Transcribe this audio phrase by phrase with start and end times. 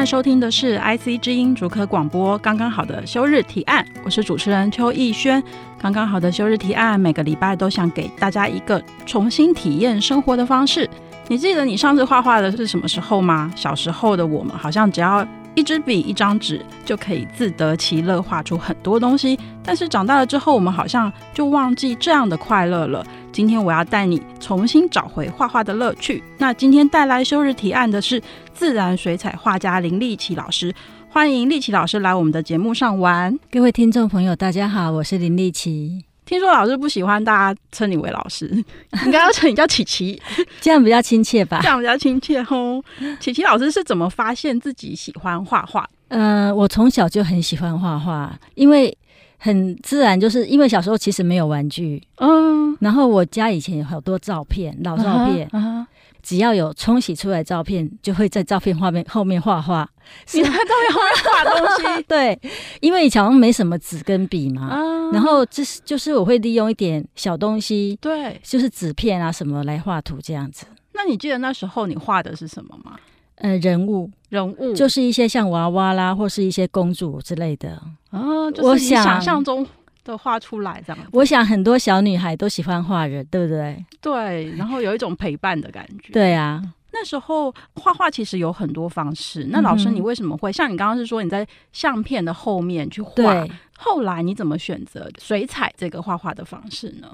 [0.00, 5.42] 在收听的是 IC 之音主科广播，刚刚好的休日提案，我是主持人邱逸轩。
[5.78, 10.88] 刚刚好的休日提案，每个礼拜都想给大家一个重新体验生活的方式。
[11.28, 13.52] 你记得你上次画画的是什么时候吗？
[13.54, 15.22] 小时候的我们好像只要
[15.60, 19.38] 一支笔、一张纸就可以自得其乐，画出很多东西。
[19.62, 23.04] 但是长大了之后，我们好像就忘记这样的快乐了。
[23.30, 26.24] 今天我要带你重新找回画画的乐趣。
[26.38, 28.20] 那今天带来休日提案的是
[28.54, 30.74] 自然水彩画家林立奇老师，
[31.10, 33.38] 欢迎立奇老师来我们的节目上玩。
[33.50, 36.09] 各位听众朋友，大家好，我是林立奇。
[36.30, 38.46] 听说老师不喜欢大家称你为老师，
[39.04, 40.16] 应该要称你叫琪琪，
[40.60, 41.58] 这样比较亲切吧？
[41.60, 42.80] 这样比较亲切哦。
[43.18, 45.84] 琪琪老师是怎么发现自己喜欢画画？
[46.06, 48.96] 呃，我从小就很喜欢画画，因为
[49.38, 55.48] 很自然，就是因为小时候其实没有玩具，嗯，然后我家以前有好多照片，老照片。
[55.48, 55.86] Uh huh, uh huh.
[56.22, 59.88] 只要有冲洗出来照片，就会在照片画面后面画画。
[60.32, 62.02] 你在照片后面画东西？
[62.08, 62.38] 对，
[62.80, 64.68] 因为以前好像没什么纸跟笔嘛。
[64.68, 70.66] 啊、然后这是就是我会利用一点小东西，对，就是纸片啊什么来画图这样子。
[70.92, 72.96] 那你记得那时候你画的是什么吗？
[73.36, 77.80] 呃，人物，人物，就是一些像娃娃啦，或是一些公主之类的。
[78.10, 79.66] 啊，就是你想象中。
[80.02, 83.84] 都画出来这样，我想很多小女孩都喜欢画人，对不对？
[84.00, 86.12] 对，然后有一种陪伴的感觉。
[86.12, 86.62] 对啊，
[86.92, 89.46] 那时候画画其实有很多方式。
[89.50, 93.46] 那老师，你为什么会、嗯、像你刚刚是说你在相片的后面去画？
[93.76, 97.08] 后来你怎么选择水彩这个画画的方式呢？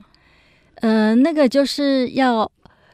[0.77, 2.51] 呃，那个就是要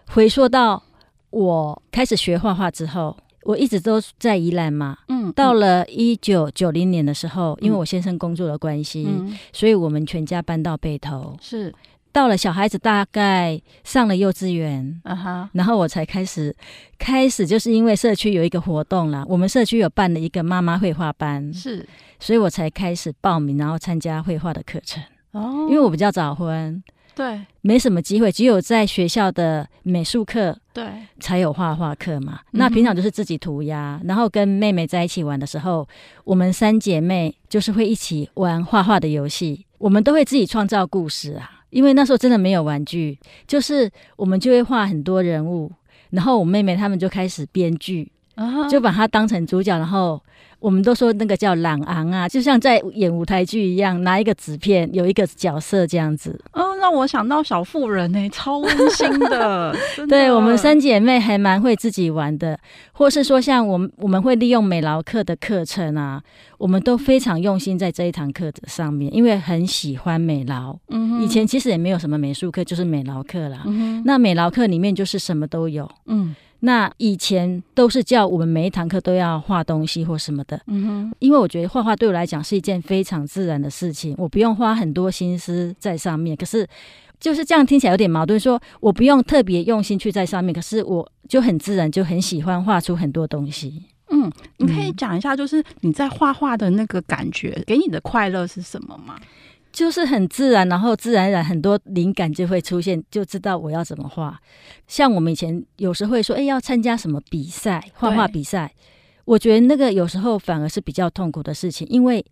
[0.08, 0.82] 回溯到
[1.30, 3.16] 我开始学画画之后。
[3.44, 11.36] 我一直都在宜兰嘛，嗯，到了一九九零年的时候，嗯、因为我先生工作的关系，嗯、所以我们全家搬到北投。
[11.40, 11.74] 是
[12.12, 16.54] 到了小孩子大概上了幼稚园，啊哈，然后我才开始
[16.98, 21.88] 开始，就是因为社区有一个活动啦，我们社区有办了一个妈妈绘画班，是，
[22.20, 25.02] 所以我才开始报名，然后参加绘画的课程。
[25.32, 26.82] 哦，因为我比较早婚。
[27.14, 30.84] 对，没什么机会，只有在学校的美术课，对，
[31.20, 32.40] 才有画画课嘛。
[32.52, 35.86] 那平常就是自己涂鸦，然后跟妹妹在一起玩的时候，
[36.24, 39.66] 我们三姐妹就是会一起玩画画的游戏。
[39.78, 45.70] 我们都会自己创造故事啊，因为那时候真的没有玩具，就是我们就会画很多人物，
[46.10, 50.22] 然后我妹妹她们就开始编剧，啊、就把它当成主角，然后。
[50.62, 56.40] 我们都说那个叫朗昂啊，就像在演舞台剧一样，拿一个纸片，有一个角色这样子。
[56.52, 59.72] 哦，让我想到小妇人呢、欸， 超温馨的。
[59.96, 62.56] 的对，我们三姐妹还蛮会自己玩的，
[62.92, 66.22] 或是说像我们我们会利用美劳课的课程啊，
[66.58, 70.78] 我们都非常用心在这一堂课上面，因为很喜欢美劳。
[70.90, 73.64] 嗯，以前其实也没有什么美术课，就是美劳课啦。
[74.04, 75.90] 那美劳课里面就是什么都有。
[76.06, 76.34] 嗯。
[76.64, 86.36] 那以前都是叫我们每一堂课都要画东西或什么的，嗯哼，因为我觉得画画对我来讲是一件非常自然的事情，我不用花很多心思在上面。
[86.36, 86.64] 可是
[87.18, 93.82] 就是这样听起来有点矛盾，说我不用特别用心去在上面，可是我就很自然就很喜欢画出很多东西。
[94.10, 99.18] 嗯，你可以讲一下，就是你在画画的那个感觉，给你的快乐是什么吗？
[99.72, 104.38] 就是很自然，然后自然而然很多灵感就会出现，就知道我要怎么画。
[104.86, 108.72] 像我们以前有时会说，哎，要参加什么比赛，画画比赛。
[109.24, 112.24] 我觉得那个有时候反而是比较痛苦的事情，因为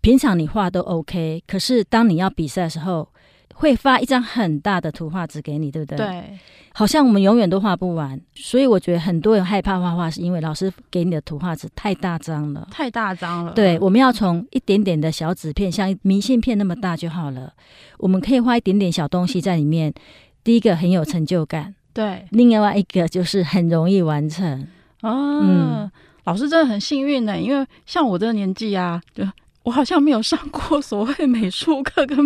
[0.00, 3.08] 平常你画都 OK，可是当你要比赛的时候。
[3.52, 5.96] 会发一张很大的图画纸给你，对不对？
[5.96, 6.38] 对，
[6.72, 13.52] 好像我们永远都画不完，所以我觉得很多人害怕画画，是因为老师给你的图画纸太大张了，太大张了。
[13.52, 17.52] 对，我们要从一点点的小纸片，像明信片那么大就好了。
[17.98, 19.92] 我们可以画一点点小东西在里面，
[20.42, 24.66] 第一个很有成就感，对，另外一个就是很容易完成。
[25.02, 25.90] 哦，嗯，
[26.24, 29.24] 老师真的很幸运呢，因为像我这个年纪啊，就。
[29.62, 32.18] 我好像没有上过所谓美术课，跟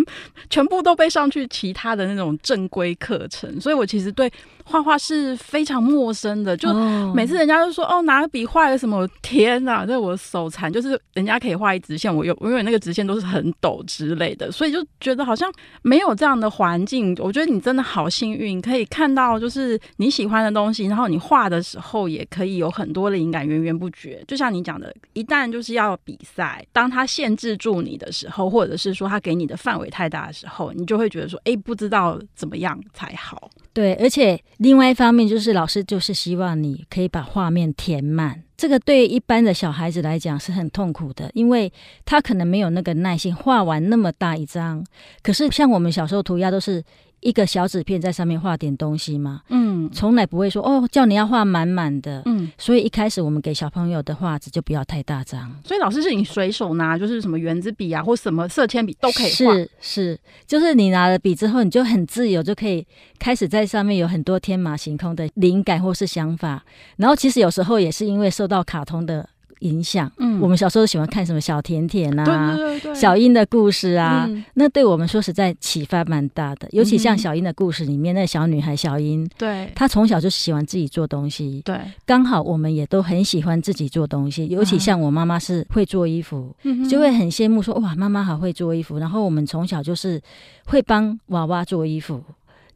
[0.49, 4.31] 全部都被上去其他的那种正规课程，所以我其实对
[4.67, 6.55] 画画是非常陌生的。
[6.55, 6.73] 就
[7.13, 17.15] 每次人家都说哦，拿个笔画个什么，天哪，这我手残，就是人家可以画一直线，我有因为那个直线都是很陡之类的，所以就觉得好像没有这样的环境。
[17.19, 24.23] 我觉得你真的好幸运，可以看到就是你喜欢的东西，然后你画的时候也可以有很多的灵感源源不绝。
[24.27, 33.49] 就像你讲的，一旦就是要比赛，当他限制住你的时候，或者是说他给你的范围太大的时候，你就会觉得说，哎，不知道怎么样才好。
[33.77, 41.71] 对，而且另外一方面就是老师就是希望你可以把画面填满，这个对一般的小孩子来讲是很痛苦的，因为
[42.03, 44.83] 他可能没有那个耐心画完那么大一张。
[45.21, 46.83] 可是像我们小时候涂鸦都是。
[47.19, 55.51] 一个小纸片在上面画点东西嘛，嗯，从来不会说哦，叫你要画满满的，嗯，所以一开始我们给小朋友的画纸就不要太大张。
[55.63, 59.53] 所以老师是你随手拿，就是什么圆珠笔啊，或什么色铅笔都可以画。
[59.53, 62.85] 是是，就是你拿了笔之后，你就很自由，就可以
[63.17, 66.63] 开始在上面有很多天马行空的灵感或是想法。
[66.97, 69.27] 然后其实有时候也是因为受到卡通的。
[69.59, 76.67] 影响，嗯，我们小时候喜欢看什么小甜甜啊，对对对，小英的故事啊，嗯、那对我们说实在启发蛮大的。
[76.71, 84.47] 尤其像小英的故事里面，那小女孩小英，对，她从小就喜欢自己做东西，对，刚好我们也都很喜欢自己做东西。
[84.47, 88.97] 尤其像我妈妈是会做衣服，嗯、就会很羡慕说哇，妈妈好会做衣服。
[88.99, 90.21] 然后我们从小就是
[90.65, 92.23] 会帮娃娃做衣服，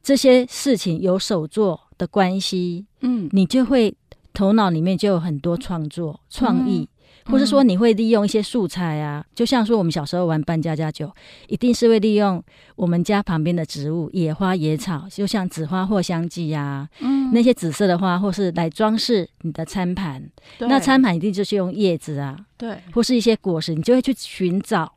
[0.02, 3.94] 这些事情有手做的关系，嗯，你就会。
[4.34, 6.88] 头脑里面就有很多创作创意，
[7.26, 11.12] 或是说你会利用一些素材啊，就像说我们小时候玩扮家家酒，
[11.48, 12.42] 一定是会利用
[12.76, 20.24] 我们家旁边的植物、野花野草，就像紫花藿香剂呀，嗯，那些紫色的花，或是来装饰你的餐盘。
[20.60, 24.92] 那餐盘一定就是用叶子啊，对，或是一些果实，你就会去寻找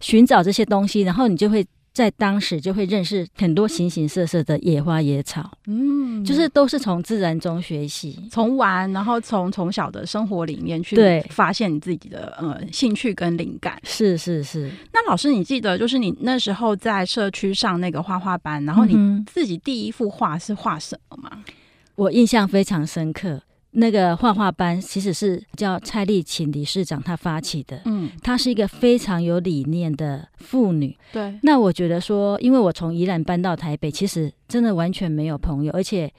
[0.00, 1.66] 寻找这些东西，然后你就会。
[1.92, 13.80] 在当时就会认识很多形形色色的野花野草，嗯，就是都是从自然中学习，从玩，然后从从小的生活里面去对发现你自己的呃兴趣跟灵感。
[13.82, 14.70] 是是是。
[14.92, 18.96] 那老师，你记得就是你那时候在社区上那个画画班，然后你
[19.26, 21.30] 自己第一幅画是画什么吗？
[21.34, 21.44] 嗯，
[21.96, 23.42] 我印象非常深刻。
[23.72, 31.38] 那个画画班其实是叫蔡丽琴理事长她发起的，嗯，她是一个非常有理念的妇女，对。
[31.42, 36.12] 那我觉得说，因为我从宜兰搬到台北，其实真的完全没有朋友，而且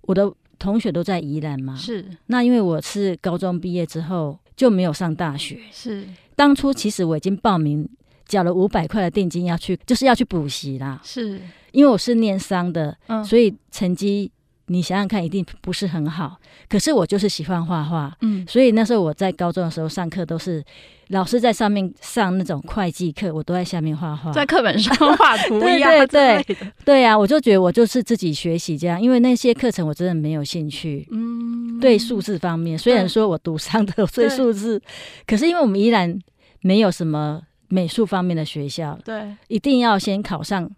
[0.00, 2.04] 我的同学都在宜兰嘛，是。
[2.26, 6.04] 那因为我是高中毕业之后就没有上大学，是。
[6.34, 7.88] 当初其实我已经报名
[8.26, 11.40] 缴了五百块的定金要去，就是要去补习啦，是。
[11.70, 14.32] 因为我是念商的，嗯，所以成绩。
[14.66, 16.36] 你想想看，一定不是很好。
[16.68, 20.62] 可是我就是喜欢画画，嗯，所以那时候我在高中的时候上课都是
[21.08, 25.90] 老师在上面上那种会计课，我都在下面画画，在课本上画涂鸦。
[26.04, 31.06] 对对对，对啊，我就觉得我就是自己学习这样，因为那些课程我真的没有兴趣。
[31.12, 34.82] 嗯，对数字方面，虽然说我读上的，对数字，
[35.26, 36.18] 可是因为我们依然
[36.62, 40.68] 没有什么美术方面的学校，对，一定要先考上。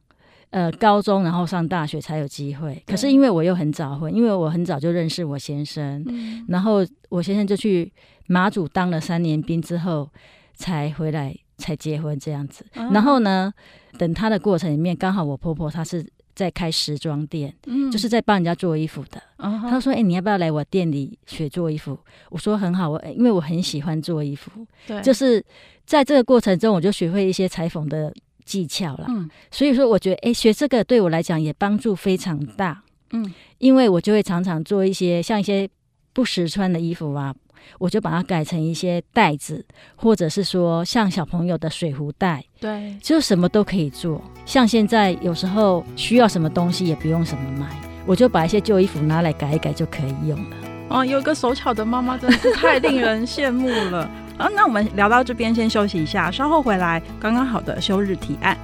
[0.50, 2.82] 呃，高中然后上大学才有机会。
[2.86, 7.92] 可是因为我又很早婚，因为我很早就认识我先生，嗯、然后我先生就去
[8.26, 10.08] 马祖当了三年兵之后
[10.54, 12.64] 才回来才结婚这样子。
[12.74, 13.52] 啊、然后呢，
[13.98, 16.02] 等他的过程里面，刚好我婆婆她是
[16.34, 19.20] 在开时装店，嗯、就是在帮人家做衣服的。
[19.36, 21.98] 啊、她说：“哎、欸，你要不要来我店里学做衣服？”
[22.30, 24.50] 我说：“很好，我因为我很喜欢做衣服。”
[24.88, 25.44] 对，就是
[25.84, 28.10] 在这个过程中，我就学会一些裁缝的。
[28.48, 35.68] 技巧了，嗯，所以说我觉得，哎，学这个对我来讲也帮助非常大，嗯，因为我就会常常做一些像一些
[36.14, 37.34] 不实穿的衣服啊，
[37.78, 39.64] 我就把它改成一些袋子，
[39.96, 44.22] 或者是说像小朋友的水壶袋，对，就什么都可以做。
[44.46, 47.68] 像现在有时候需要什么东西也不用什么买，
[48.06, 50.56] 我就把一些旧衣服拿来改一改就可以用了。
[50.88, 54.10] 哦，有个手巧的妈妈真的是太令人羡慕了。
[54.38, 58.56] 啊，那我们聊到这边，先休息一下，稍后回来，刚刚好的休日提案。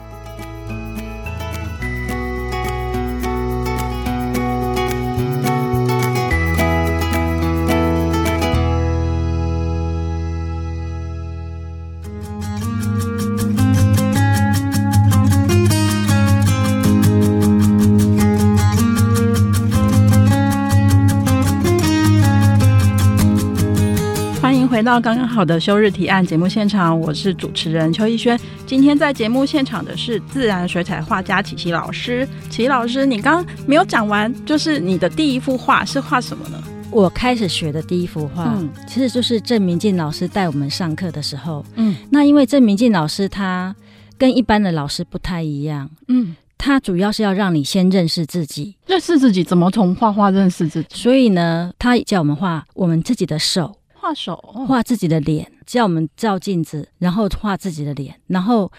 [24.75, 28.37] 回到刚刚好的休日提案节目现场，我是主持人邱逸轩。
[28.66, 32.28] 今天在节目现场的是自然水彩画家琪琪老师。
[32.50, 36.61] 琦琦老师，你刚刚没有讲完，就是你的第一幅画是画什么呢？
[36.90, 41.64] 我开始学的第一幅画，嗯、其实就是郑明进老师带我们上课的时候。
[41.76, 43.73] 嗯，那因为郑明进老师他
[44.19, 45.88] 跟一般的老师不太一样。
[46.09, 50.88] 嗯，他主要是要让你先认识自己，认识自己怎么从画画认识自己？
[50.90, 54.37] 所以呢，他叫我们画我们自己的手，画手，
[54.68, 58.14] 画自己的脸，叫我们照镜子，然后画自己的脸。
[58.26, 58.70] 然后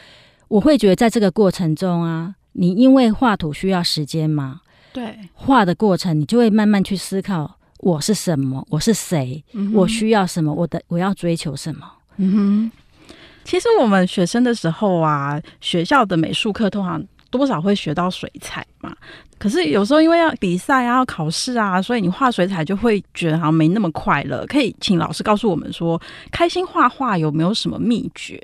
[0.47, 4.61] 我会觉得在这个过程中啊，你因为画图需要时间嘛。
[4.93, 11.91] 对，画的过程，你就会慢慢去思考我是什么，我是谁，嗯、我需要什么，我的我要追求什么。
[12.17, 12.71] 嗯哼，
[13.43, 17.03] 其实我们学生的时候啊，学校的美术课通常
[17.37, 18.95] 多少会学到水彩嘛。
[19.37, 24.45] 可是有时候因为要比赛啊、要考试啊，所以你画水彩就会觉得好像没那么快乐。
[24.47, 26.01] 可以请老师告诉我们说，
[26.31, 28.41] 开心画画有没有什么秘诀？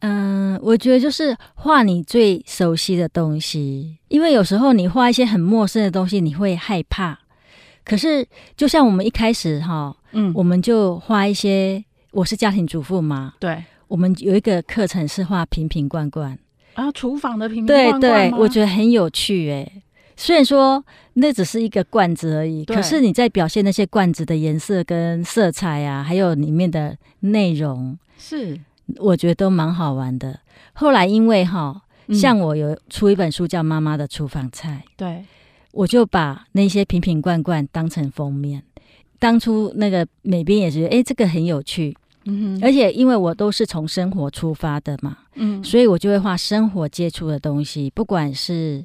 [0.00, 7.18] 嗯，我觉得就是画你最熟悉的东西，因为有时候你画一些很陌生的东西，你会害怕。
[7.84, 8.26] 可是
[8.56, 11.84] 就像我们一开始哈，嗯，我们就画一些。
[12.12, 16.38] 我是家庭主妇嘛，对，我们有一个课程是画瓶瓶罐罐
[16.76, 18.00] 啊，厨房的瓶瓶罐罐。
[18.00, 19.82] 对对，我觉得很有趣诶。
[20.16, 20.82] 虽然说
[21.14, 28.58] 那只是一个罐子而已，可是你在表现那些罐子的颜色跟色彩啊，还有里面的内容是。
[28.98, 30.38] 我觉得都蛮好玩的。
[30.74, 31.82] 后来因为哈，
[32.14, 35.24] 像我有出一本书叫《妈妈的厨房菜》，对，
[35.72, 38.62] 我就把那些瓶瓶罐罐当成封面。
[39.18, 41.96] 当初那个美编也觉得，哎，这个很有趣。
[42.26, 48.84] 嗯，而且因为我都是从生活出发的嘛，嗯，所以我就会画生活接触的东西，不管是。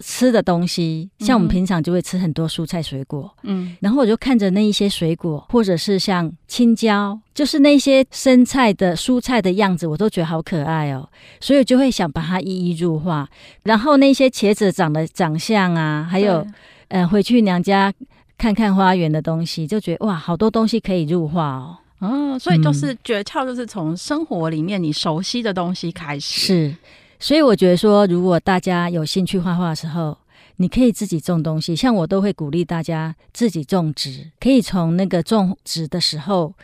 [0.00, 11.08] 吃的东西，像我们平常就会吃很多蔬菜水果，嗯，然后我就看着那一些水果，或者是像青椒，就是那些生菜的蔬菜的样子，我都觉得好可爱哦，
[11.40, 13.28] 所以我就会想把它一一入画。
[13.64, 16.52] 然后那些茄子长的长相啊，还有，对
[16.90, 17.92] 呃，回去娘家
[18.38, 21.76] 看看花园的东西，就觉得哇，好多东西可以入画哦。
[22.00, 26.40] 嗯，所以就是诀窍，就是从生活里面你熟悉的东西开始。
[26.40, 26.76] 是。
[27.20, 30.16] 所以我觉得说，如果大家有兴趣画画的时候，
[30.58, 31.74] 你可以自己种东西。
[31.74, 36.54] 像我都会鼓励大家自己种植，可以从那个种植的时候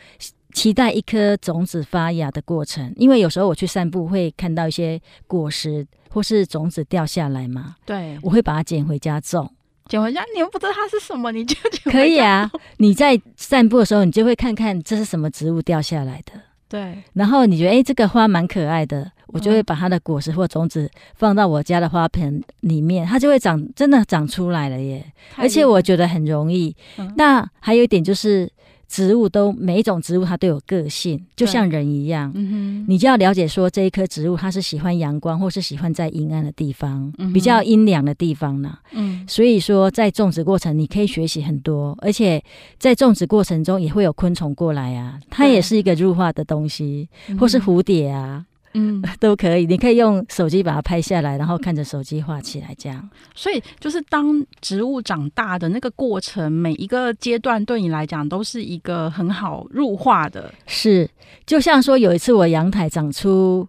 [0.52, 2.92] 期待一颗种子发芽的过程。
[2.96, 9.50] 因为有时候我去散步会看到一些果实或是种子掉下来嘛，对，我会把它捡回家种。
[9.88, 11.92] 捡回家，你又不知道它是什么，你就捡。
[11.92, 16.32] 可以啊，你在散步的时候，你就会看看这是什么植物掉下来的。
[16.68, 19.12] 对，然后你觉得哎，这个花蛮可爱的。
[19.28, 25.04] 我就会把它的果实或种子放到我家的花盆里面，它就会长，真的长出来了耶！
[25.34, 26.72] 而且我觉得很容易。
[26.98, 28.48] 嗯、那还有一点就是，
[28.88, 32.30] 植物都每一种植物它都有个性，就像人一样。
[32.34, 38.78] 嗯哼，你就要了解说这一棵植物它是喜欢阳光，或是喜欢在阴暗的地方，嗯、比较阴凉的地方呢。
[38.92, 42.42] 嗯，所以说在种植过程你可以学习很多，而且
[42.78, 48.44] 在种植过程中也会有昆虫过来啊，它也是一个入化的东西，或是蝴蝶啊。
[48.74, 49.66] 嗯， 都可以。
[49.66, 53.08] 你可以用手机把它拍下来，然后看着手机画起来，这样。
[53.34, 60.52] 所以，就是当植物长大的那个过程，每一个阶段对你来讲都是一个很好入画的。
[60.66, 61.08] 是，
[61.46, 63.66] 就像说有一次我阳台长出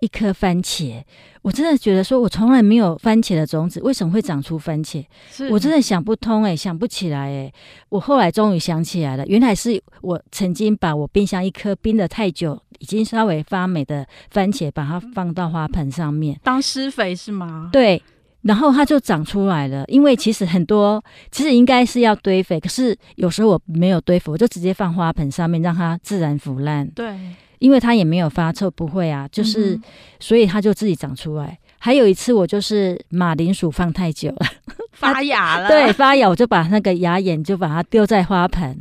[0.00, 1.02] 一颗番茄，
[1.42, 5.04] 我真的觉得说，我从来没有番茄的种子，为什么会长出番茄？
[5.30, 7.54] 是我真的想不通哎、欸，想不起来哎、欸。
[7.88, 17.68] 我后来终于想起来了，原来是我曾经把我冰箱一颗冰的太久，已经稍微发霉的番茄，把它放到花盆上面当施肥是吗？
[17.72, 18.00] 对，
[18.42, 19.84] 然后它就长出来了。
[19.88, 21.02] 因为其实很多
[21.32, 26.88] 其实应该是要堆肥，可是有时候我没有堆肥，我就直接放花盆上面让它自然腐烂。
[26.90, 27.18] 对。
[27.58, 29.82] 因为它也没有发臭，不会啊，就是，嗯、
[30.20, 31.58] 所以它就自己长出来。
[31.78, 34.46] 还有一次，我就是马铃薯放太久了，
[34.92, 35.68] 发芽了。
[35.68, 38.78] 对，发芽，我就把那个芽眼就把它丢在花盆，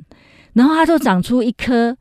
[0.53, 1.95] 然后它就长出一颗。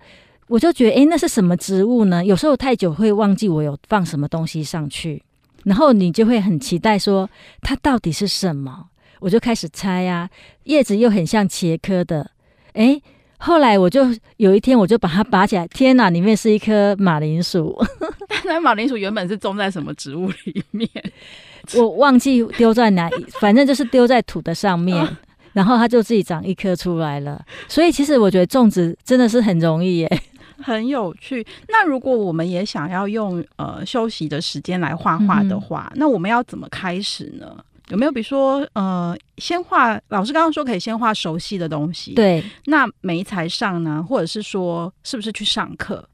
[0.48, 2.24] 我就觉得，诶，那是什么植物呢？
[2.24, 5.22] 有时候太久会忘记我有放什么东西上去，
[5.64, 7.28] 然后你就会很期待说
[7.60, 8.86] 它到底是什么。
[9.18, 10.30] 我就开始猜啊，
[10.64, 12.30] 叶子又很像茄科的，
[12.74, 13.02] 诶。
[13.38, 14.06] 后来我就
[14.38, 17.76] 有一天，我就把它拔起来，天哪，里面是一颗马铃薯。
[18.44, 20.88] 那马铃薯原本是种在什么植物里面？
[21.74, 25.04] 我忘记丢在哪，反正就是丢在土的上面，
[25.52, 27.44] 然后它就自己长一颗出来了。
[27.68, 30.20] 所以其实我觉得种植真的是很容易耶，
[30.62, 31.44] 很有趣。
[31.68, 37.56] 那如果我们也想要用呃休息的时间来画画的话，嗯、那我们要怎么开始呢？
[37.88, 42.44] 有没有比如说，呃，先画老师刚刚说可以先画熟悉的东西，对。
[42.64, 46.08] 那没才上呢，或者是说是不是去上课？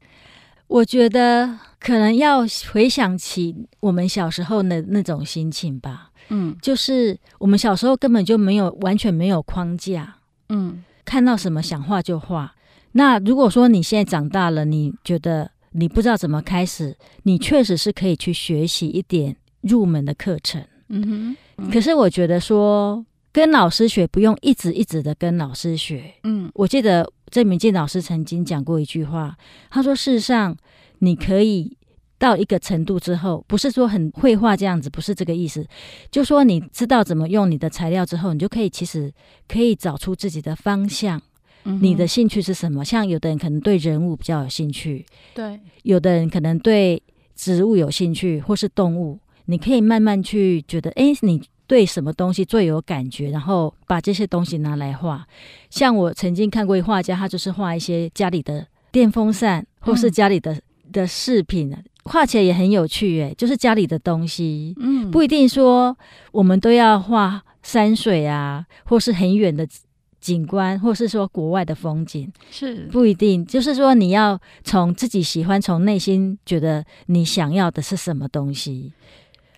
[0.67, 6.09] 我觉得可能要回想起我们小时候的那种心情吧。
[6.29, 10.15] 嗯，就是我们小时候根本就没有完全没有框架。
[10.49, 12.55] 嗯，看到什么想画就画。
[12.93, 20.63] 那如果说你现在长大了，你觉得你不知道怎么开始，你确实是可以去学习一点入门的课程。
[20.89, 21.37] 嗯哼。
[21.57, 26.13] 嗯，可是我觉得说跟老师学不用一直一直的跟老师学。
[26.23, 29.35] 嗯，我记得郑明进老师曾经讲过一句话，
[29.69, 30.55] 他说：“事实上，
[30.99, 31.75] 你可以
[32.17, 35.65] 到一个程度之后，不是说很绘画这样子，不是这个意思。
[36.11, 39.11] 就说你知道怎么用你的材料之后，你就可以其实
[39.47, 41.21] 可以找出自己的方向。”
[41.79, 42.83] 你的兴趣是什么？
[42.83, 47.01] 像有的人可能对人物比较有兴趣，对；有的人可能对
[47.37, 49.17] 植物有兴趣，或是动物。
[49.45, 55.25] 你可以慢慢去觉得，哎，你对什么东西最有感觉，然后把这些东西拿来画。
[55.69, 63.21] 像我曾经看过一画家，他就是画一些家里的电风扇，或是家里的、嗯、的饰品，画起来也很有趣。
[63.21, 65.97] 哎，就是家里的东西，嗯，不一定说
[66.31, 69.67] 我们都要画山水啊，或是很远的。
[70.23, 73.45] 景观，或是说国外的风景，是不一定。
[73.45, 78.93] 就是说，你要从自己喜欢，从内心觉得你想要的是什么东西。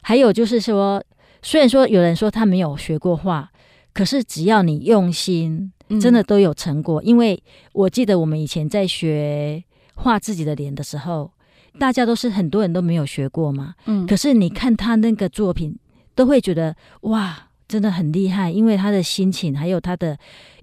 [0.07, 1.03] 还有就是说，
[1.41, 3.49] 虽然说有人说他没有学过画，
[3.91, 7.01] 可是只要你用心，真的都有成果。
[7.01, 7.05] 嗯。
[7.05, 7.41] 因为
[7.73, 9.63] 我记得我们以前在学
[9.95, 11.31] 画自己的脸的时候，
[11.79, 13.73] 大家都是很多人都没有学过嘛。
[13.87, 14.05] 嗯。
[14.05, 15.75] 可是你看他那个作品，
[16.13, 17.47] 都会觉得哇。
[17.67, 20.15] 真的很厉害，因为他的心情还有他的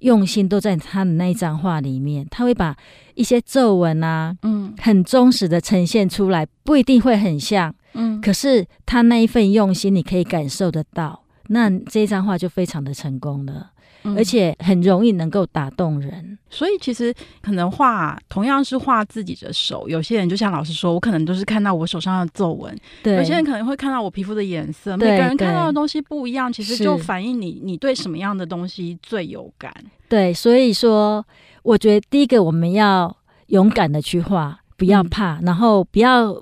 [0.02, 2.24] 用心都在他的那一张画里面。
[2.30, 2.76] 他会把
[3.14, 13.70] 一些皱纹啊，嗯，很忠实的呈现出来，不一定会很像，嗯，可是他那一份用心，你可以感受得到，那这一张画就非常的成功了。
[14.16, 29.72] 而且很容易能够打动人，所以其实可能画同样是画自己的手，有些人就像老师说，我可能都是看到我手上的皱纹，对，有些人可能会看到我皮肤的颜色，每个人看到的东西不一样，其实就反映你你对什么样的东西最有感。
[30.08, 31.24] 对，所以说
[31.62, 36.34] 我觉得第一个我们要勇敢的去画，不要怕，嗯、然后不要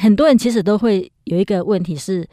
[0.00, 2.26] 很多人其实都会有一个问题是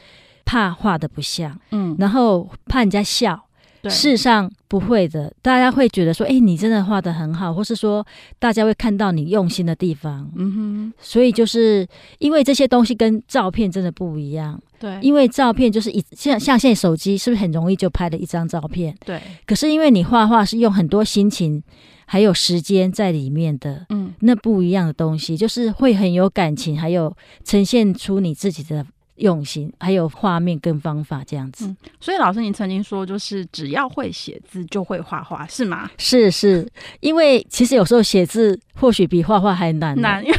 [0.46, 3.44] 怕画的不像，嗯，然后怕人家笑。
[3.84, 8.06] 事实上不会的，大家会觉得说：“哎，你真的画的很好。”或是说，
[8.38, 10.30] 大家会看到你用心的地方。
[10.36, 10.94] 嗯哼。
[11.00, 11.88] 所以就是
[12.20, 14.60] 因为这些东西跟照片真的不一样。
[14.78, 14.98] 对。
[15.02, 18.94] 因为照片就是一像像现在手机是不是很容易就拍了一张照片？
[19.06, 19.22] 对。
[19.46, 21.64] 可是因为你画画是用很多心情
[22.08, 28.86] 还有时间在里面的，嗯，那不一样的东西就是会很有感情，还有呈现出你自己的。
[29.18, 31.66] 用心，还有画面跟方法这样子。
[31.68, 35.90] 嗯，所以老师，您曾经说，就是只要会写字就会画画，是吗？
[35.98, 36.68] 是是，
[37.00, 40.00] 因为其实有时候写字或许比画画还难。
[40.02, 40.24] 难。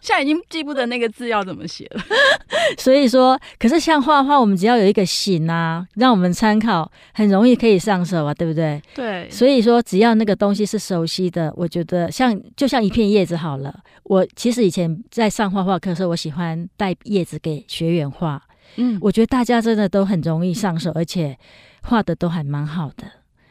[0.00, 2.02] 现在已经记不得那个字要怎么写了，
[2.76, 8.82] 所以说，可是像画画，我们只要有一个形啊，让我们参考，很容易可以上手啊，对不对？
[8.94, 9.26] 对。
[9.30, 13.80] 所以说，只要那个东西是熟悉的，我觉得像就像一片叶子好了。
[14.02, 18.42] 我其实以前在上画画课的时候，我喜欢带叶子给学员画。
[18.76, 21.38] 嗯，我觉得大家真的都很容易上手，而且
[21.82, 23.04] 画的都还蛮好的。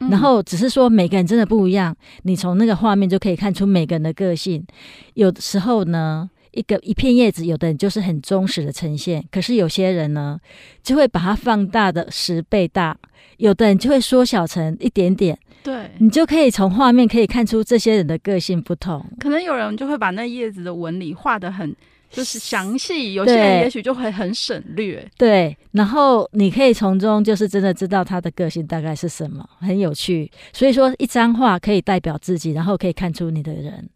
[0.09, 4.65] 然后只是说每个人真的不一样，你从那个画面就可以看出每个人的个性。
[5.13, 10.37] 有的时候呢，一个一片叶子，有的人就是很忠实的呈现，可是有些人呢，
[10.81, 12.97] 就会把它放大的十倍大，
[13.37, 15.39] 有的人就会缩小成一点点。
[15.63, 19.05] 对，你就可以从画面可以看出这些人的个性不同。
[19.19, 21.73] 可能有人就会把那叶子的纹理画的很。
[22.13, 25.05] 就是详细，有些人也许就会很省略。
[25.17, 30.31] 对，然后你可以从中就是真的知道他的个性大概是什么，很有趣。
[30.53, 33.89] 所以说，一张画可以代表自己，然后可以看出你的人。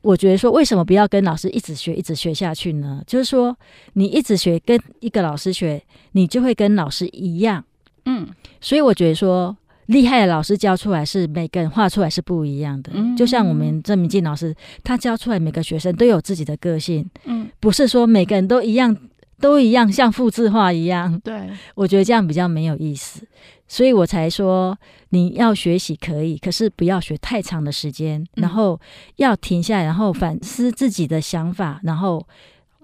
[0.00, 3.02] 我觉得说，为什么不要跟老师一直学，一直学下去呢？
[3.06, 3.54] 就是说，
[3.92, 7.62] 你一直学，跟一个老师学，你就会跟老师一样。
[8.06, 8.26] 嗯，
[8.60, 9.54] 所以我觉得说。
[9.90, 18.96] 厉害的老师教出来是每个人画出来是不一样的，嗯，就像我们郑明进老师，他教出来每个学生都有自己的个性，嗯，不是说每个人都一样，
[19.40, 23.26] 都一样像复制画一样，对，我觉得这样比较没有意思，
[23.66, 28.80] 所以我才说你要学习可以，可是不要学太长的时间，然后
[29.16, 32.24] 要停下来，然后反思自己的想法，然后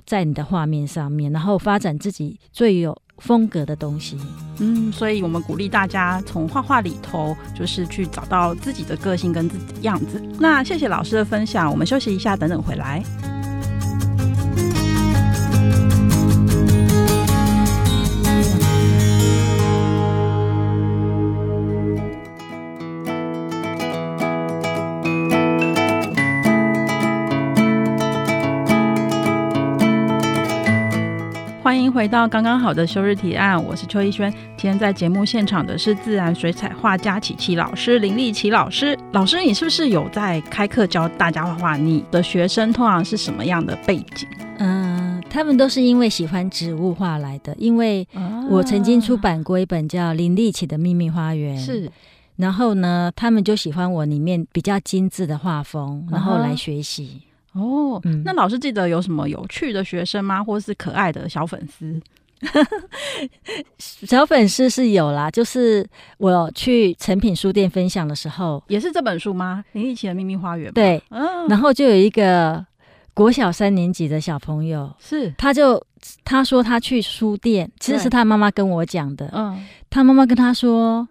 [0.05, 3.01] 在你的画面上面，然后发展自己最有。
[3.18, 4.16] 风格的东西，
[4.59, 10.22] 嗯，所以我们鼓励大家从画画里头，就是去找到自己的个性跟自己的样子。
[10.38, 13.02] 那谢谢老师的分享，我们休息一下，等等回来。
[32.07, 34.31] 回到刚刚好的休日提案，我是邱逸轩。
[34.57, 38.97] 今天在节目现场的是自然水彩画家琪琪老师林立琪老师。
[39.11, 41.77] 老师，你是不是有在开课教大家画画？
[41.77, 44.29] 你的学生通常是什么样的背景？
[44.59, 47.53] 嗯，他们都是因为喜欢植物画来的。
[47.59, 48.07] 因为
[48.49, 51.90] 我曾经出版过一本叫《林立琪的秘密花园》，是。
[52.37, 57.23] 然后呢，他们就喜欢我里面比较精致的画风，然后来学习。
[57.57, 60.45] 哦，嗯、那老师记得有什么有趣的学生吗？
[60.45, 62.01] 或是可爱的小粉丝？
[63.79, 65.87] 小粉丝是有啦，就是
[66.19, 69.64] 我去诚品书店分享的时候，也是这本书吗？
[69.73, 70.71] 林立琪的秘密花园。
[70.73, 72.64] 对，嗯，然后就有一个
[73.14, 75.83] 国小三年级的小朋友，是，他就
[76.25, 81.09] 他说他去书店，其实是他妈妈跟我讲的，嗯，他妈妈跟他说。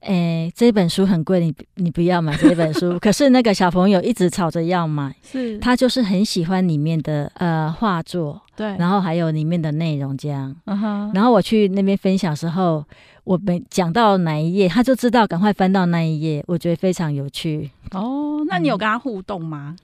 [0.00, 2.96] 哎、欸，这本书很贵，你你不要买这本书。
[3.00, 10.54] 可是那个小朋友一直吵着要买，是他就是很喜欢里面的呃画作，对，然后还有里面的内容这样。
[10.64, 12.84] Uh huh、然后我去那边分享时候，
[13.24, 17.72] 我没讲到哪一页，他就知道赶快翻到那一页，我觉得非常有趣。
[17.90, 19.74] 哦，那你有跟他互动吗？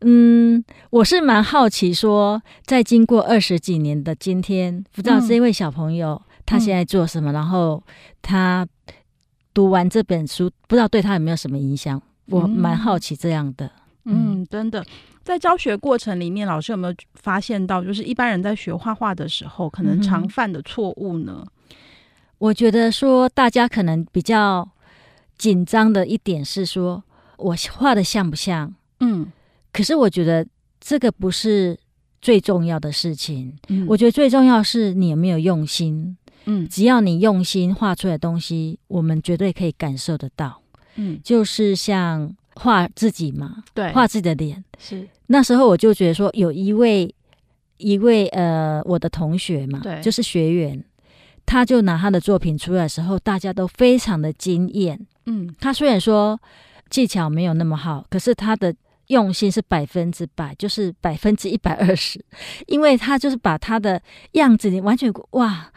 [0.00, 7.80] 嗯，我是蛮好奇说，在经过二十几年的今天，不知道这位小朋友他现在做什么，嗯、然后
[8.20, 8.66] 他。
[9.54, 12.00] 读完这本书，不知道对他有没有什么影响？
[12.26, 13.70] 我蛮好奇这样的。
[14.04, 14.84] 嗯，嗯，真的，
[15.22, 21.44] 在教学过程里面，老师有没有发现到，就是一般人在学画画的时候，可能常犯的错误呢？
[22.38, 24.68] 我觉得说，大家可能比较
[25.36, 27.02] 紧张的一点是说，
[27.36, 28.74] 我画的像不像？
[29.00, 29.30] 嗯，
[29.72, 30.46] 可是我觉得
[30.80, 31.78] 这个不是
[32.20, 33.56] 最重要的事情。
[33.68, 36.16] 嗯，我觉得最重要是你有没有用心。
[36.44, 40.60] 嗯，只要你用心画出来的东西，我们绝对可以感受得到。
[40.96, 44.62] 嗯，就是像画自己嘛，对，画自己的脸。
[44.78, 47.14] 是那时候我就觉得说，有一位
[47.78, 50.84] 一位呃，我的同学嘛，对，就是学员，
[51.46, 55.00] 他就拿他的作品出来的时候，大家都非常的惊艳。
[55.24, 56.38] 嗯，他虽然说
[56.90, 58.74] 技巧没有那么好，可是他的
[59.06, 62.22] 用心是百分之百，就是百分之一百二十，
[62.66, 64.02] 因为他就是把他的
[64.32, 65.72] 样子，你完全哇。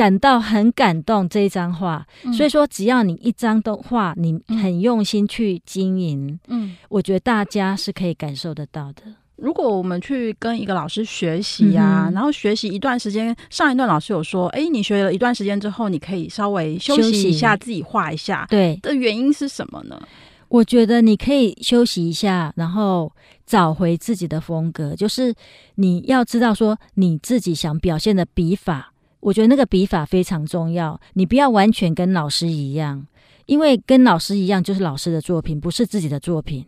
[0.00, 9.02] 感到很感动这一张画，嗯、所以说只要你一张都画，你很用心去经营，嗯，我觉得大家是可以感受得到的。
[9.36, 20.00] 如果我们去跟一个老师学习啊，嗯、然后学习一段时间，上一段老师有说，哎，你学了一段时间之后，你可以稍微休息一下，自己画一下，对，的原因是什么呢？
[20.48, 23.12] 我觉得你可以休息一下，然后
[23.44, 25.34] 找回自己的风格，就是
[25.74, 28.94] 你要知道说你自己想表现的笔法。
[29.20, 33.06] 我觉得那个笔法非常重要，你不要完全跟老师一样，
[33.46, 36.66] 因为跟老师一样就是老师的作品，不是自己的作品。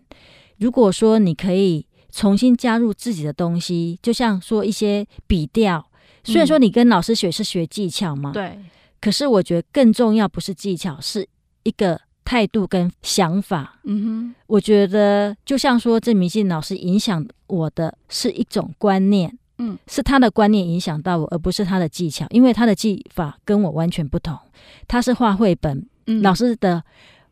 [0.59, 5.85] 如果说你可以重新加入自己的东西，就像说一些笔调，
[6.23, 8.65] 虽然说你跟老师学是学技巧嘛，对、嗯，
[9.01, 11.27] 可是我觉得更重要不是技巧，是
[11.63, 13.81] 一个态度跟想法。
[13.85, 19.39] 嗯哼，我觉得就像说郑明信老师影响我的是一种观念。
[19.63, 24.37] 嗯，是他的观念影响到我，而不是他的技巧，因为他的技法跟我完全不同。
[24.89, 26.83] 他是画绘本，嗯，老师的。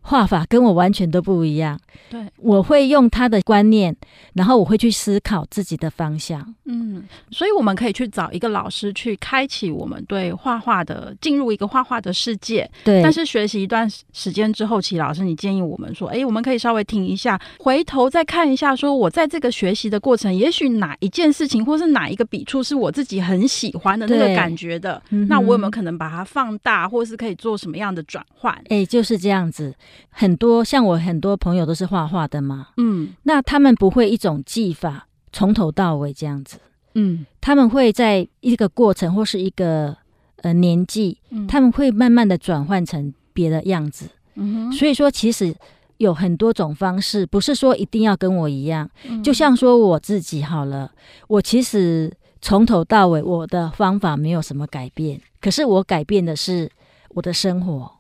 [0.02, 1.78] 画法跟我完全都不一样，
[2.10, 3.94] 对，我会用他的观念，
[4.32, 13.02] 然后我会去思考自己的方向，嗯，所以我们可以去找一个老师去开启我们对画画的进入一个画画的世界，对。
[13.02, 28.60] 但是学习一段时间之后，其实老师你建议我们说，哎，我们可以稍微停一下，回头再看一下，说我在这个学习的过程，也许哪一件事情或是哪一个笔触是我自己很喜欢的那个感觉的，嗯、那我有没有可能把它放大，或是可以做什么样的转换？
[28.70, 29.74] 哎，就是这样子。
[30.10, 36.58] 很多像我很多朋友都是画画的嘛，嗯，那他们不会一种技法从头到尾这样子，
[36.94, 39.96] 嗯，他们会在一个过程或是一个
[40.42, 45.54] 呃年纪，嗯，他们会慢慢的转换成别的样子，嗯，所以说其实
[45.98, 50.90] 有很多种方式，不是说一定要跟我一样，嗯，就像说我自己好了，
[51.28, 56.70] 我其实从头到尾我的方法没有什么改变，可是我改变的是
[57.10, 57.99] 我的生活。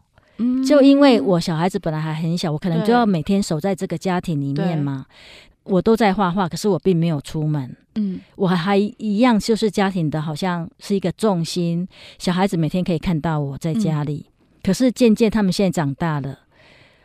[0.64, 5.06] 就因为我小孩子本来还很小，我可能就要每天守在这个家庭里面嘛。
[5.64, 7.76] 我都在画画，可是我并没有出门。
[7.94, 11.86] 嗯，我还一样就是家庭的，好像是一个重心。
[12.18, 14.26] 小孩子每天可以看到我在家里，
[14.62, 16.38] 可是渐渐他们现在长大了，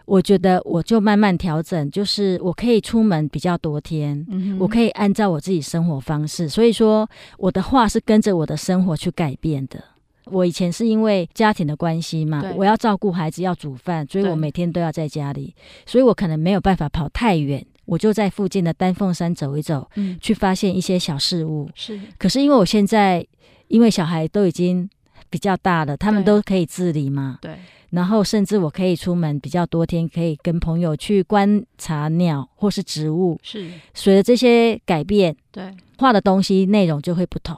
[0.05, 4.25] 我觉得我就慢慢调整，就是我可以出门比较多天，
[4.57, 6.47] 我可以按照我自己生活方式。
[6.47, 9.83] 所以说，我的画是跟着我的生活去改变的。
[10.25, 15.53] 我以前是因为家庭的关系嘛，我要照顾孩子，要煮饭，所以我每天都要在家里，
[15.85, 21.69] 所以我可能没有办法跑太远，我就在附近的丹凤山走一走，嗯，去发现一些小事物。
[21.75, 23.25] 是，可是因为我现在
[23.67, 24.89] 因为小孩都已经
[25.29, 27.39] 比较大了，他们都可以自理嘛。
[27.41, 27.55] 对。
[27.91, 33.39] 然后甚至我可以出门比较多天，可以跟朋友去观察鸟或是植物。
[33.41, 33.69] 是。
[33.93, 37.57] 随着这些改变，对，画的东西内容就会不同。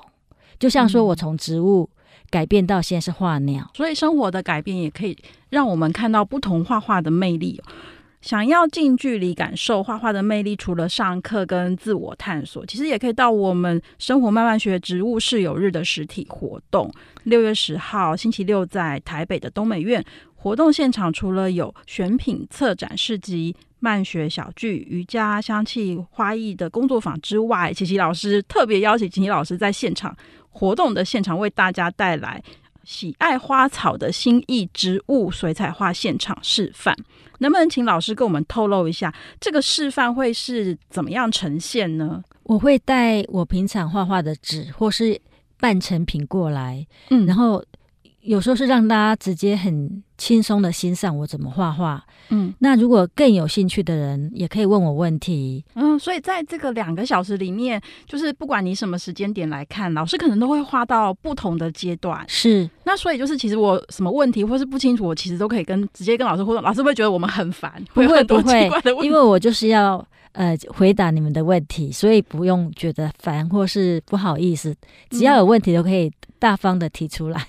[0.59, 1.89] 就像说我从植物
[2.29, 5.17] 改变到现在是画鸟，所以生活的改变也可以
[5.49, 7.61] 让我们看到不同画画的魅力。
[8.19, 16.91] 想要近距离感受画画的魅力，除了上课跟自我探索，其实也可以到我们生活慢慢学植物室友日的实体活动。
[17.23, 20.03] 六月十号星期六在台北的东美院
[20.35, 30.13] 活动现场，除了有选品策展市集、慢学小聚、瑜伽、香气、花艺的工作坊之外，琪琪老师特别邀请琪琪老师在现场
[30.57, 32.41] 活动的现场为大家带来
[32.83, 36.95] 喜爱花草的心意植物水彩画现场示范。
[37.39, 42.23] 能不能请老师跟我们透露一下，这个示范会是怎么样呈现呢？
[42.43, 45.21] 我会带我平常画画的纸或是
[45.59, 47.63] 半成品过来，嗯，然后
[48.27, 52.03] 有时候是让大家直接很轻松的欣赏我怎么画画。
[52.29, 55.63] 嗯，那如果更有兴趣的人，也可以问我问题。
[55.75, 62.21] 嗯，所以在这个两个小时里面，就是不管你什么时间点来看，老师可能都会画到不同的阶段。
[62.27, 66.61] 是，那所以就是其实我什么问题或是不清楚，我其实都可以跟直接跟老师互动。
[66.61, 68.69] 老师会觉得我们很烦，不会不会，
[69.01, 74.75] 因为我就是要呃回答你们的问题，所以不用觉得烦或是不好意思，
[75.11, 77.47] 只要有问题都可以大方的提出来。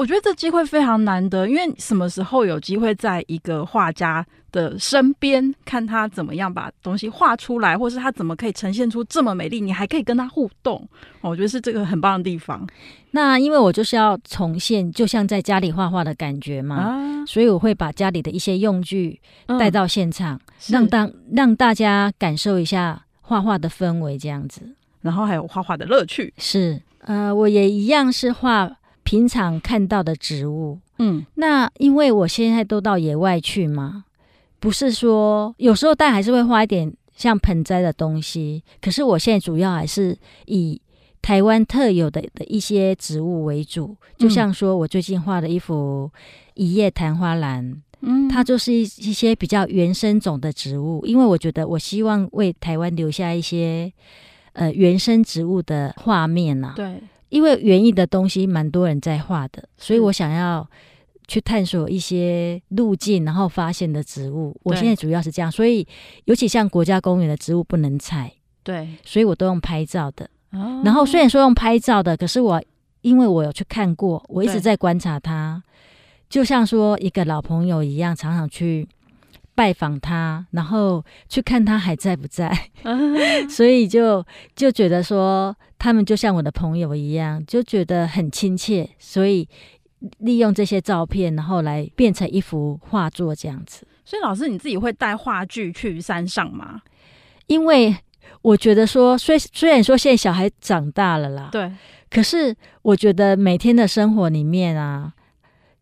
[0.00, 10.88] 嗯我觉得这机会非常难得，因为什么时候有机会在一个画家的身边看他怎么样把东西画出来，或是他怎么可以呈现出这么美丽，你还可以跟他互动，
[11.20, 12.66] 我觉得是这个很棒的地方。
[13.10, 19.20] 那因为我就是要重现，就像在家里画画的感觉嘛，啊、所以我会把家里的一些用具
[19.58, 24.62] 带到现场，嗯、让当让大家感受一下画画的氛围，这样子，
[25.02, 26.32] 然后还有画画的乐趣。
[26.38, 28.78] 是，呃，我也一样是画。
[29.10, 34.04] 平常看到的植物，嗯，那因为我现在都到野外去嘛，
[34.60, 40.80] 不是说有时候但还是会画一点像盆栽的东西，可是我现在主要还是以
[41.20, 46.08] 台湾特有的的一些植物为主，就像说我最近画的一幅
[46.54, 53.92] 一叶昙花兰，嗯，它就是一一些比较原生种的植物，因为我觉得我希望为台湾留下一些
[54.52, 57.02] 呃原生植物的画面呐、啊，对。
[57.30, 60.68] 因为园艺的东西蛮多人在画的，所以我想要
[61.26, 64.54] 去探索一些路径，然后发现的植物。
[64.62, 65.86] 我现在主要是这样，所以
[66.26, 70.28] 尤其像国家公园的植物不能采，对，所以我都用拍照的。
[70.50, 70.82] 哦。
[70.84, 72.62] 然后虽然说用拍照的，可是我
[73.02, 75.62] 因为我有去看过，我一直在观察它，
[76.28, 78.88] 就像说一个老朋友一样，常常去
[79.60, 82.50] 拜访他，然后去看他还在不在，
[83.46, 84.24] 所以就
[84.56, 89.46] 就觉得说他们就像我的朋友一样，就觉得很亲切，所以
[90.20, 93.86] 利用这些照片，然后来变成一幅画作这样子。
[94.02, 96.80] 所以老师你自己会带话剧去山上吗？
[97.46, 97.94] 因为
[98.40, 101.70] 我觉得说，虽虽然说现在小孩长大了啦，对，
[102.08, 105.12] 可是我觉得每天的生活里面啊，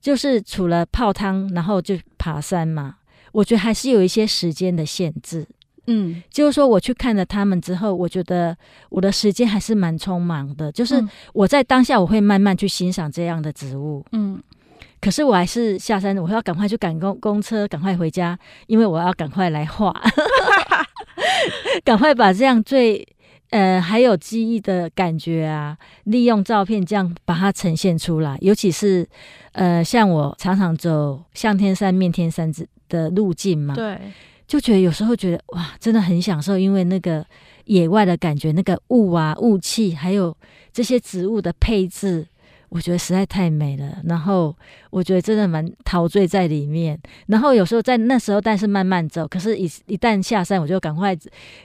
[0.01, 2.97] 就是除了泡汤，然后就爬山嘛。
[3.33, 5.47] 我觉得还是有一些时间的限制，
[5.87, 8.57] 嗯，就是说我去看了他们之后，我觉得
[8.91, 10.71] 我的时间还是蛮匆忙的。
[10.73, 14.41] 就是我在当下我会慢慢去欣赏这样的植物，嗯，
[15.01, 19.95] 可是我还是下山，我要赶快去赶公公车，赶快回家，因为我要赶快来画，
[21.85, 23.07] 赶快把这样最
[23.51, 28.37] 呃还有记忆的感觉啊，利用照片这样把它呈现出来。
[28.41, 29.09] 尤其是
[29.53, 32.69] 呃，像我常常走向天山、面天山之。
[32.89, 33.99] 的路径嘛，对，
[34.47, 37.25] 就觉得有时候觉得哇，真的很享受，因为那个
[37.67, 40.37] 野外的感觉，那个雾啊、雾气，还有
[40.73, 42.27] 这些植物的配置，
[42.71, 43.99] 我觉得实在太美了。
[44.05, 44.57] 然后
[44.91, 46.99] 我觉得真的蛮陶醉在里面。
[47.27, 51.15] 然后有时候在那时候，但是慢慢走，可是一一旦下山，我就赶快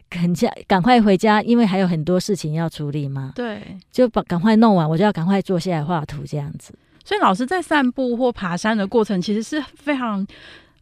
[0.09, 3.31] 赶家，赶快回家，因为还有很多事情要处理嘛。
[3.33, 6.73] 对，就把赶快弄完，我就要赶快坐下来画图这样子。
[7.05, 10.27] 所以老师在散步或爬山的过程，其实是非常。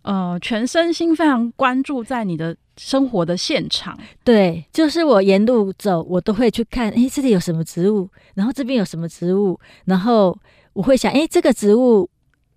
[0.04, 3.98] 呃，全身心非常关注在你的生活的现场。
[4.24, 10.38] 对，就是我沿路走，我都会去看，哎，这里有什么植物，然后这边有什么植物，然后
[10.74, 12.10] 我会想，哎，这个植物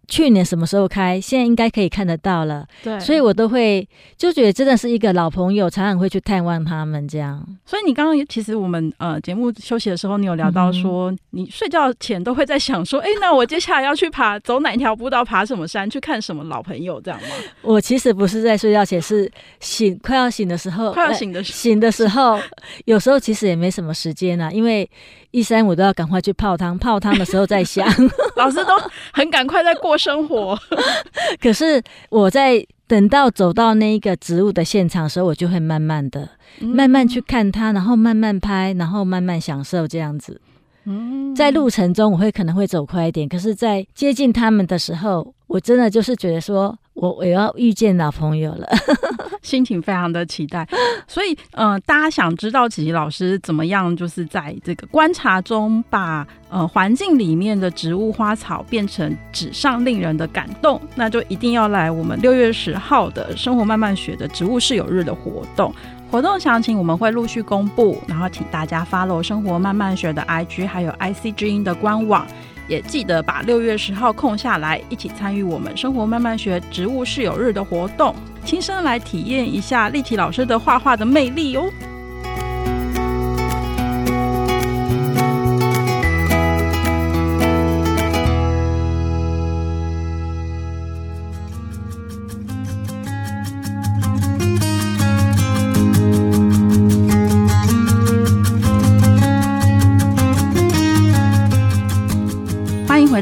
[0.08, 2.66] 去年什么时候开，现在应该可以看得到了。
[2.82, 3.86] 对，所以我都会
[4.16, 7.44] 就觉得真的是一个老朋友，常常会去探望他们这样。
[7.64, 17.28] 所以你刚刚其实我们呃节目休息的时候，你有聊到说，嗯、你睡觉前都会在想说，哎，那我接下来要去爬走哪条步道，爬什么山，去看什么老朋友这样吗？
[17.62, 22.40] 我其实不是在睡觉前，是醒快要醒的时候，快要醒的时候、呃、醒的时候，
[22.84, 24.88] 有时候其实也没什么时间啊，因为
[25.30, 27.86] 一三五都要赶快去泡汤，泡汤的时候再想，
[28.36, 28.72] 老师都
[29.12, 30.58] 很赶快在过生活。
[31.40, 36.28] 可是我在等到走到那一个植物的现场的时候，我就会慢慢的、
[36.60, 40.40] 嗯、慢慢去看它，然后慢慢拍，然后慢慢享受这样子。
[40.86, 48.68] 嗯，在路程中我会可能会走快一点，可是，在接近他们的时候，我真的就是觉得说我我要遇见老朋友了，
[49.42, 50.66] 心情非常的期待。
[51.06, 65.74] 所以，嗯、大家想知道琪琪老师怎么样，就是在这个观察中把呃环境里面的植物花草变成纸上令人的感动，那就一定要来我们六月十号的生活慢慢学的植物室友日的活动。
[66.10, 72.24] 活动详情我们会陆续公布，然后请大家 follow 生活慢慢学的 IG，还有 IC 之音的官网，
[72.66, 81.70] 也记得把六月十号空下来，一起参与我们生活慢慢学植物室友日的活动，亲身来体验一下立体老师的画画的魅力哦。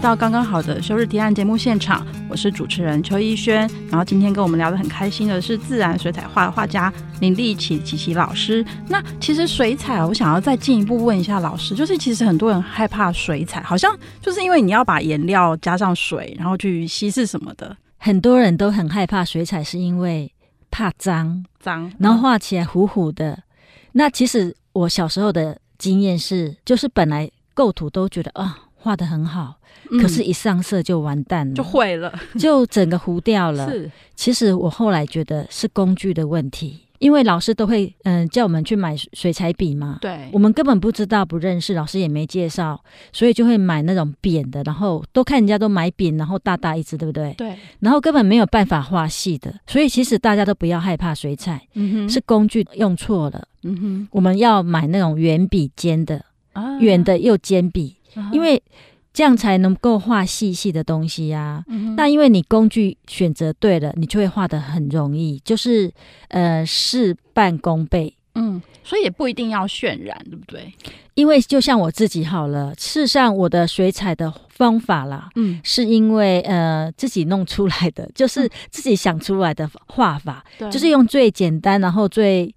[0.03, 3.71] 到刚刚好的休日提案节目现场，我是主持人邱逸轩。
[3.89, 8.67] 然后今天跟我们聊得很开心的是自然水彩画画家林立琦琦琦老师。
[8.89, 17.77] 那其实水彩，我想要再进一步问一下老师，就是其实很多人害怕水彩，好像就是因为你要把颜料加上水，然后去稀释什么的。
[17.97, 20.29] 很多人都很害怕水彩，是因为
[20.69, 23.41] 怕脏脏，然后画起来糊糊的。
[23.93, 28.62] 那其实我小时候的经验是，就是本来构图都觉得啊。
[28.83, 29.55] 画的很好，
[30.01, 33.71] 可是，一上色就完蛋了，就毁了，就整个糊掉了。
[33.71, 47.33] 是，其实我后来觉得是工具的问题，因为老师都会嗯叫我们去买水彩笔嘛，对，我们根本不知道不认识，老师也没介绍，所以就会买那种扁的，然后都看人家都买扁，然后大大一支，对不对？
[47.39, 57.97] 对，然后根本没有办法画细的，所以其实大家都不要害怕水彩，嗯哼，是工具用错了，嗯哼，我们要买那种圆笔尖的，啊，圆的又尖笔。
[58.33, 58.63] 因为
[59.13, 61.65] 这样才能够画细细的东西呀、啊。
[61.69, 65.93] 嗯、那因为你工具选择对了，你就会画的很容易，就是
[66.29, 68.15] 呃事半功倍。
[68.35, 70.73] 嗯，所以也不一定要渲染，对不对？
[71.15, 82.55] 因为就像我自己好了，事实上我的水彩的方法啦，嗯，是因为呃自己弄出来的，就是自己想出来的画法，嗯，就是用最简单，然后最。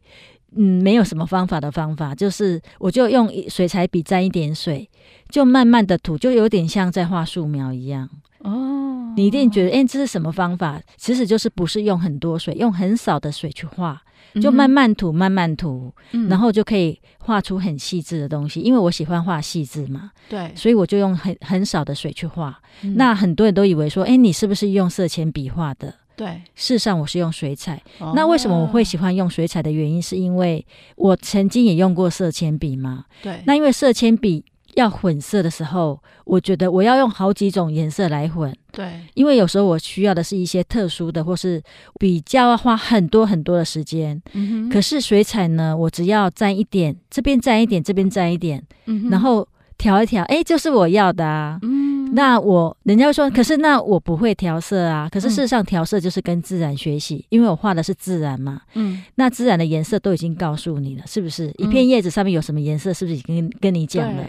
[0.58, 4.90] 嗯，没有什么方法的方法，就是我就用水彩笔沾一点水，
[5.36, 8.10] 就慢慢的涂，就有点像在画素描一样。
[8.38, 10.82] 哦，你一定觉得，哎，这是什么方法？
[10.96, 14.02] 其实就是不是用很多水，用很少的水去画，
[14.42, 18.62] 就慢慢涂，慢慢涂，嗯、然后就可以画出很细致的东西。
[18.62, 22.58] 因为我喜欢画细致嘛，对，所以我就用很很少的水去画。
[22.84, 25.94] 嗯、那很多人都以为说，哎，你是不是用色铅笔画的？
[26.16, 27.76] 对，事实上我是用水彩。
[28.00, 33.04] 哦、那为什么我会喜欢用水彩的原因，是因为我曾经也用过色铅笔嘛。
[33.22, 34.46] 对，那因为色铅笔
[34.76, 38.56] 要混色的时候，我觉得我要用好几种颜色来混。
[38.72, 41.62] 对，因为有时候我需要的是一些特殊的，或是
[41.98, 44.22] 比较要花很多很多的时间。
[44.34, 44.70] 嗯哼。
[44.70, 51.60] 可是水彩呢，我只要沾一点，这边沾一点，这边沾一点，嗯哼，然后调一调，哎，就是我要的啊。
[51.62, 51.86] 嗯。
[52.14, 55.10] 那我人家会说，可是那我不会调色啊。
[55.12, 58.62] 可是事实上，调色就是跟自然学习，因为我画的是自然嘛。
[58.76, 59.04] 嗯。
[59.16, 61.52] 那自然的颜色都已经告诉你了，是不是？
[61.58, 64.24] 一片叶子上面有什么颜色，是不是已经跟跟你讲了？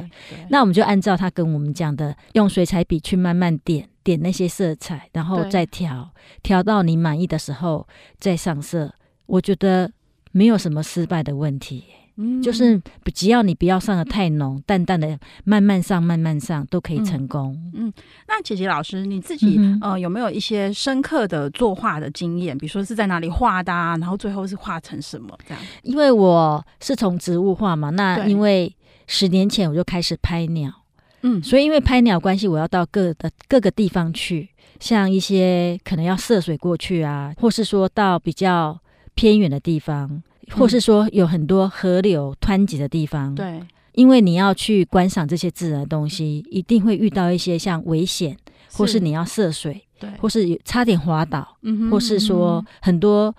[0.49, 6.11] 那我们就按照他跟我们讲的，用水彩笔去慢慢点点那些色彩，然后再调，
[6.43, 7.87] 调到你满意的时候
[8.19, 8.93] 再上色。
[9.27, 9.93] 我觉得
[10.33, 11.85] 没有什么失败的问题。
[12.19, 12.81] 嗯，就是
[13.15, 17.55] 只要你不要上的太浓，淡淡的慢慢上，慢慢上都可以成功。
[17.75, 17.93] 嗯，嗯，
[18.27, 22.57] 那姐姐老师你自己、嗯、呃有没有一些深刻的作画的经验？
[22.57, 23.97] 比如说是在哪里画的啊？
[23.99, 25.63] 然后最后是画成什么这样？
[25.83, 28.75] 因为我是从植物画嘛，那因为
[29.07, 30.73] 十年前我就开始拍鸟，
[31.21, 34.49] 嗯，所以因为拍鸟关系，我要到各的各个地方去，
[34.81, 38.81] 像一些可能要涉水过去啊，或是说到比较
[39.15, 40.23] 偏远的地方。
[40.51, 48.37] 或是说有很多河流湍急的地方，对、嗯，因为你要去观赏这些自然的东西，一定会遇到一些像危险，
[48.73, 53.35] 或是你要涉水，对，或是差点滑倒，嗯哼，或是说很多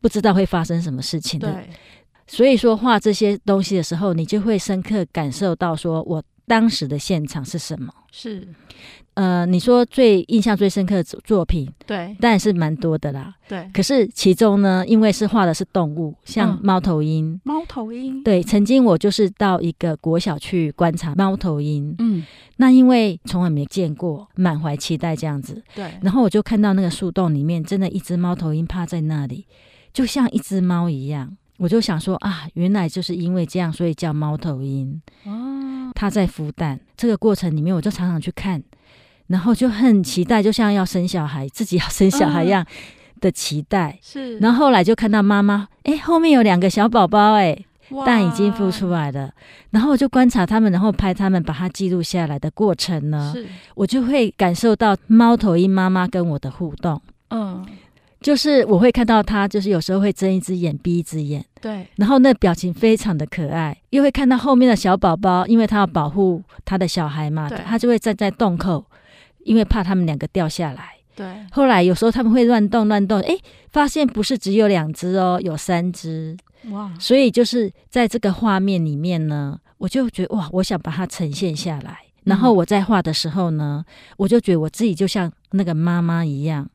[0.00, 1.52] 不知道会发生什么事情的。
[1.52, 1.68] 对，
[2.26, 7.92] 所以说画这些东西的时候，你就会深刻感受到说我当时的现场是什么。
[8.10, 8.48] 是。
[9.18, 13.34] 呃，你说最印象最深刻的作品，对，当然是蛮多的啦。
[13.48, 17.40] 对，可是其中呢，因为是画的是动物，像猫头鹰。
[17.42, 18.22] 猫头鹰。
[18.22, 21.92] 对，曾经我就是到一个国小去观察猫头鹰。
[21.98, 22.24] 嗯，
[22.58, 25.60] 那因为从来没见过，满怀期待这样子。
[25.74, 25.90] 对。
[26.00, 29.44] 然后我就看到那个树洞里面，真的一只猫头鹰趴在那里，
[29.92, 31.36] 就像一只猫一样。
[31.56, 35.02] 我就想说啊，原来就是因为这样，所以叫猫头鹰。
[35.24, 35.90] 哦。
[35.94, 38.62] 它在孵蛋，这个过程里面，我就常常去看。
[39.28, 42.66] 然后就很期待，就像要生小孩，自己要生小孩一样
[43.20, 43.90] 的期待。
[43.90, 44.38] 嗯、是。
[44.38, 47.56] 然后后来就看到妈妈，哎，后面有两个小宝宝，哎，
[48.04, 49.30] 蛋已经孵出来了。
[49.70, 57.00] 然后我就观察他们，然后拍他们，把它记录下来的过程呢，是我就会感受到猫头鹰妈妈跟我的互动。
[57.30, 57.64] 嗯。
[58.20, 61.44] 就是我会看到它，就是有时候会睁一只眼闭一只眼。
[61.60, 61.86] 对。
[61.94, 68.84] 然后那表情非常的可爱，又会看到后面的小宝宝，因为他要保护他的小孩嘛，他就会站在洞口。
[69.48, 71.26] 因为怕他们两个掉下来，对。
[71.50, 73.34] 后来有时候他们会乱动乱动，哎，
[73.72, 76.36] 发现不是只有两只哦，有三只。
[76.70, 76.92] 哇！
[77.00, 81.98] 所以就是在这个画面里面呢，我就觉得哇，我想把它呈现下来。
[82.24, 83.82] 然后我在画的时候呢，
[84.18, 86.68] 我就觉得我自己就像那个妈妈一样。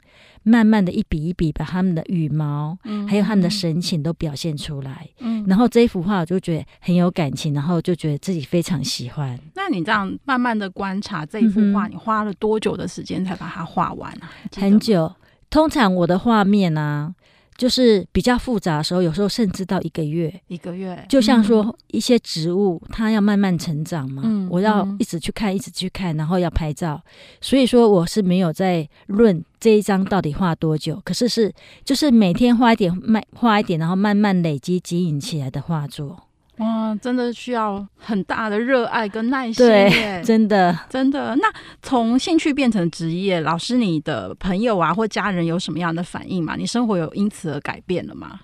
[0.46, 9.40] 慢慢的一笔一笔把他们的羽毛，嗯，还有他们的神情都表现出来，嗯，然后这一幅画我就觉得很有感情，然后就觉得自己非常喜欢。
[9.56, 14.30] 那你这样慢慢的观察这一幅画，嗯，你花了多久的时间才把它画完啊？
[14.56, 15.14] 很久，
[15.50, 17.14] 通常我的画面啊。
[17.58, 21.06] 就是比较复杂的时候，有时候甚至到一个月，一个月。
[21.08, 27.02] 就像说一些植物，嗯、它要慢慢成长嘛，嗯、我要一直去看，一直去看，然后要拍照。
[27.40, 31.54] 所以说我是没有在论这一张到底画多久，可是是
[31.86, 36.28] 就是每天画一点，慢画一点，然后慢慢累积经营起来的画作。
[36.58, 39.66] 哇，真的需要很大的热爱跟耐心。
[39.66, 39.90] 对，
[40.24, 41.36] 真的真的。
[41.38, 41.52] 那
[41.82, 46.56] 从兴趣变成职业，老师，你的朋友啊或家人有什么样的反应吗？
[46.56, 48.42] 你生活有因此而改变了吗？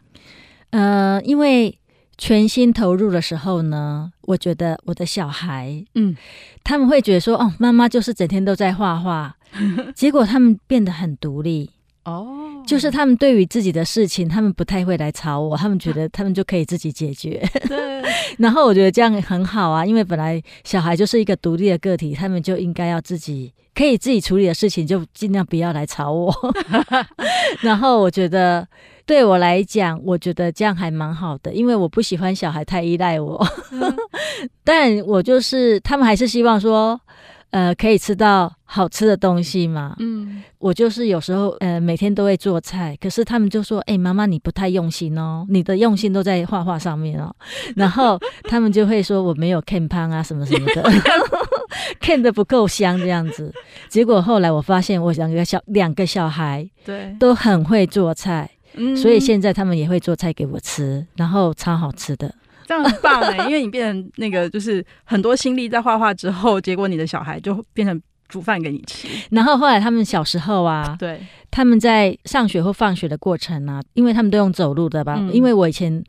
[0.72, 1.78] 呃，因为
[2.18, 6.16] 全心投入的时候呢，我觉得我的小孩，嗯，
[6.64, 9.36] 他们会觉得说，哦，妈妈就是整天都在画画，
[9.95, 11.70] 结果他们变得很独立。
[12.10, 17.41] 哦，就是他们对于自己的事情，他们不太会来吵我，他们觉得 他们就可以自己解决。
[17.68, 18.03] 对，
[18.39, 26.34] 然后我觉得这样很好啊，因为本来小孩就是一个独立的个体，他们就应该要自己可以自己处理的事情，就尽量不要来吵我。
[27.62, 28.68] 然后我觉得
[29.05, 33.45] 对我来讲，我觉得这样还蛮好的，因为我不喜欢小孩太依赖我。
[33.72, 33.95] 嗯、
[34.64, 36.99] 但我就是他们还是希望说。
[37.52, 39.95] 呃，可以吃到好吃的东西嘛？
[40.00, 47.36] 嗯，我就是有时候呃，每天都会做菜，可是他们就说：“哎、欸，妈妈你不太用心哦，你的用心都在画画上面哦。
[47.76, 50.84] ”然后他们就会说我没有 can 胖啊什么什么的，
[52.00, 53.52] 看的不够香这样子。
[53.88, 62.34] 结果后来我发现，我两个小两个小孩对都很会做菜，嗯，所以现在他们也会做菜给我吃，然后超好吃的。
[62.70, 69.08] 这样很棒哎， 因为你变成那个，就是很多心力在画画之后，结果你的小孩就变成煮饭给你吃。
[69.32, 75.16] 然后后来他们小时候啊，对，他们在上学或放学的过程啊，因为他们都用走路的吧？
[75.18, 76.04] 嗯、因为我以前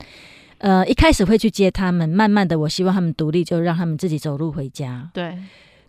[0.59, 5.09] 呃一开始会去接他们，慢慢的我希望他们独立，就让他们自己走路回家。
[5.15, 5.39] 对，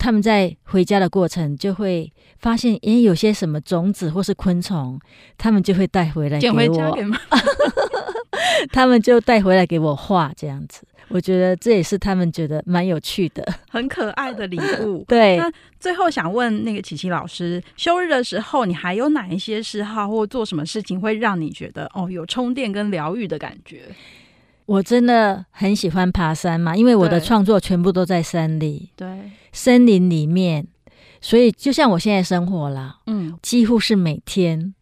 [0.01, 4.99] 他们在回家的过程就会发现，诶，有些什么种子或是昆虫，
[5.37, 6.97] 他们就会带回来给我。
[8.73, 15.05] 他们就带回来给我画，这样子，我觉得这也是他们觉得蛮有趣的，很可爱的礼物。
[15.07, 23.83] 对，那最后想问那个琪琪老师，休日的时候，你还有哪一些嗜好或做什么事情会让你觉得哦有充电跟疗愈的感觉？
[24.65, 30.65] 我真的很喜欢爬山嘛，因为我的创作全部都在山里，对，森林里面，
[31.19, 34.73] 所以就像我现在生活啦，嗯，几乎是每天。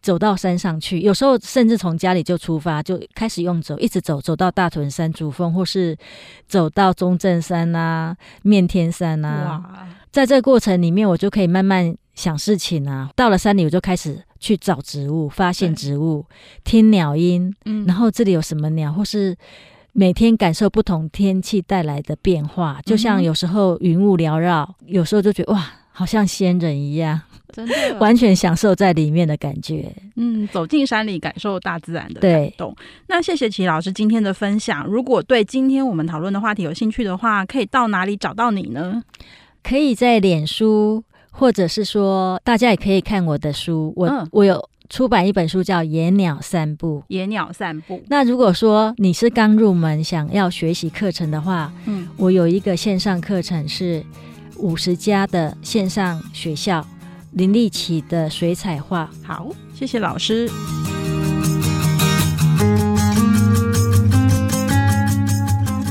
[0.00, 5.96] 走到山上去，有时候甚至从家里就出发，就开始用走，一直走，走到大屯山主峰，或是
[6.46, 9.60] 走到中正山啊、面天山啊。
[9.64, 13.10] 哇在这个过程里面，我就可以慢慢想事情啊。
[13.16, 16.24] 到了山里，我就开始去找植物，发现植物，
[16.64, 19.36] 听鸟音，嗯，然后这里有什么鸟，或是
[19.92, 22.80] 每天感受不同天气带来的变化。
[22.84, 27.20] 就像有时候云雾缭绕，有时候就觉得哇，好像仙人一样。
[27.50, 32.76] 真的 完全享受在里面的感觉，嗯，走进山里感受大自然的感动。
[33.06, 34.86] 那谢谢琦琦老师今天的分享。
[34.86, 39.02] 如果对今天我们讨论的话题有兴趣的话，可以到哪里找到你呢？
[39.62, 41.02] 可以在脸书
[41.38, 46.98] 或者是说大家也可以看我的书，我、嗯、我有出版一本书叫《野鸟散步》。
[47.06, 48.02] 野鸟散步。
[48.08, 54.04] 那如果说你是刚入门想要学习课程的话，嗯，我有一个线上课程是
[54.56, 56.84] 五十家的线上学校
[57.32, 59.08] 林立奇的水彩画。
[59.22, 60.50] 好，谢谢老师。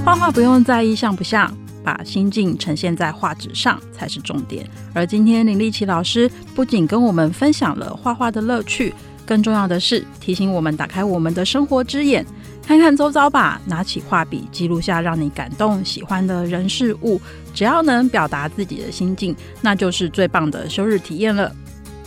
[0.04, 1.56] 画画不用在意像不像，
[1.88, 4.70] 把心境呈现在画纸上才是重点。
[4.94, 8.94] 而今天林立奇老师不仅跟我们分享了画画的乐趣，
[9.26, 12.26] 更重要的是提醒我们打开我们的生活之眼，
[12.62, 17.22] 看看周遭吧，拿起画笔记录下让你感动、喜欢的人事物，
[17.54, 21.50] 只要能表达自己的心境，那就是最棒的休日体验了。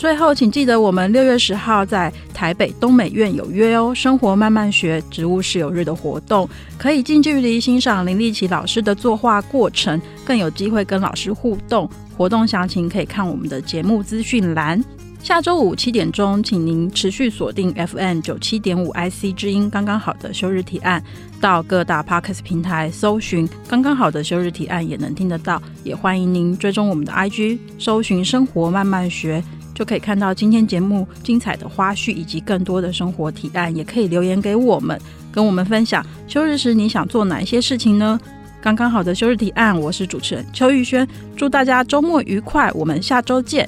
[0.00, 6.48] 最后，请记得我们六月十号在台北东美院有约哦，生活慢慢学植物室友日的活动，
[6.78, 11.86] 可以近距离欣赏林立奇老师的作画过程，更有机会跟老师互动。
[12.16, 14.82] 活动详情可以看我们的节目资讯栏。
[15.22, 21.04] 下周五七点钟，请您持续锁定 FM 九七点五 IC 之音，刚刚好的休日提案，
[21.42, 25.60] 到各大 Podcast 平台搜寻“刚刚好的休日提案”也能听得到。
[25.84, 29.44] 也欢迎您追踪我们的 IG，搜寻“生活慢慢学”。
[29.80, 35.00] 就可以看到今天节目精彩的花絮以及更多的生活提案，也可以留言给我们，
[35.32, 38.20] 跟我们分享休日时你想做哪一些事情呢？
[38.60, 43.66] 刚刚好的休日提案，我是主持人邱玉轩，祝大家周末愉快，我们下周见。